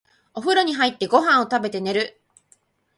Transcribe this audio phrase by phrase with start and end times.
[0.33, 2.19] お風呂に入って、ご飯を食べて、寝る。